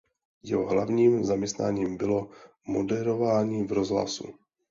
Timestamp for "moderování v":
2.67-3.71